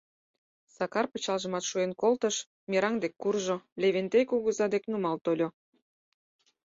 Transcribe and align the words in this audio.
Сакар 0.75 1.05
пычалжымат 1.11 1.63
шуэн 1.69 1.91
колтыш, 2.01 2.35
мераҥ 2.69 2.95
дек 3.03 3.13
куржо, 3.21 3.57
Левентей 3.81 4.25
кугыза 4.29 4.65
дек 4.73 4.83
нумал 4.91 5.15
тольо. 5.25 5.47